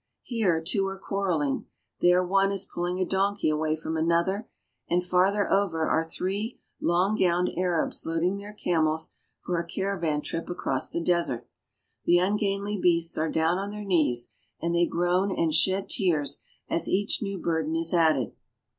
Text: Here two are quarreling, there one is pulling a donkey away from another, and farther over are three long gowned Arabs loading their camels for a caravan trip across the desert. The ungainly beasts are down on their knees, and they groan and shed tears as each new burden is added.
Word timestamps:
Here 0.23 0.63
two 0.65 0.87
are 0.87 0.97
quarreling, 0.97 1.67
there 1.99 2.25
one 2.25 2.51
is 2.51 2.65
pulling 2.65 2.97
a 2.99 3.05
donkey 3.05 3.49
away 3.51 3.75
from 3.75 3.95
another, 3.95 4.49
and 4.89 5.05
farther 5.05 5.47
over 5.53 5.87
are 5.87 6.03
three 6.03 6.59
long 6.81 7.15
gowned 7.15 7.51
Arabs 7.55 8.03
loading 8.03 8.37
their 8.37 8.51
camels 8.51 9.13
for 9.41 9.59
a 9.59 9.63
caravan 9.63 10.23
trip 10.23 10.49
across 10.49 10.89
the 10.89 11.01
desert. 11.01 11.47
The 12.05 12.17
ungainly 12.17 12.77
beasts 12.79 13.15
are 13.19 13.29
down 13.29 13.59
on 13.59 13.69
their 13.69 13.85
knees, 13.85 14.31
and 14.59 14.73
they 14.73 14.87
groan 14.87 15.31
and 15.31 15.53
shed 15.53 15.87
tears 15.87 16.41
as 16.67 16.89
each 16.89 17.21
new 17.21 17.37
burden 17.37 17.75
is 17.75 17.93
added. 17.93 18.33